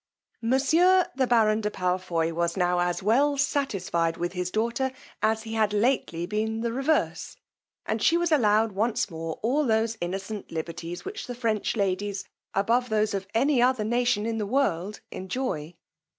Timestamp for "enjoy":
15.11-15.75